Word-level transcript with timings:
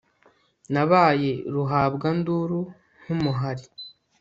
nabaye 0.73 1.31
ruhabwanduru 1.53 2.59
nk'umuhari 3.01 3.65